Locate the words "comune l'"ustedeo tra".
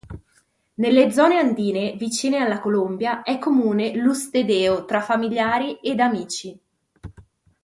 3.37-4.99